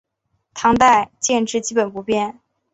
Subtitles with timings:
[0.55, 2.39] 唐代建制基本不变。